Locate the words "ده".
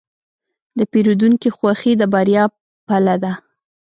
3.23-3.33